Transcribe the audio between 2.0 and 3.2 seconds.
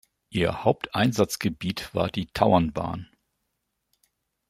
die Tauernbahn.